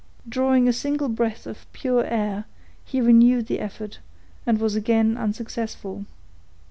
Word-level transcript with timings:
Drawing 0.27 0.67
a 0.67 0.73
single 0.73 1.09
breath 1.09 1.45
of 1.45 1.71
pure 1.73 2.03
air, 2.05 2.45
he 2.83 2.99
renewed 2.99 3.45
the 3.45 3.59
effort, 3.59 3.99
and 4.47 4.57
was 4.59 4.75
again 4.75 5.15
unsuccessful. 5.15 6.05